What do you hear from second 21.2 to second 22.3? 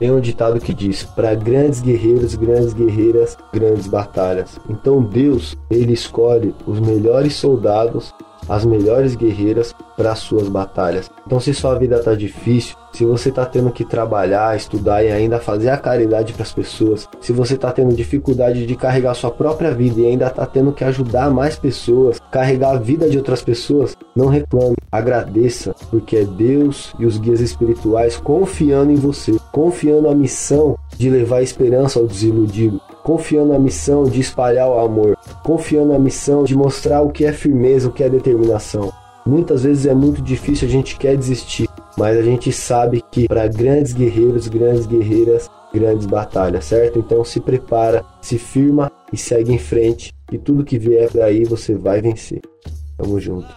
mais pessoas,